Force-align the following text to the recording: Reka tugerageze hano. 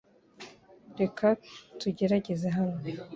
Reka 1.01 1.27
tugerageze 1.79 2.47
hano. 2.57 2.77